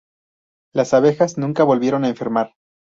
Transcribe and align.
Las 0.73 0.95
abejas 0.95 1.37
nunca 1.37 1.63
volvieron 1.63 2.05
a 2.05 2.09
enfermar. 2.09 2.55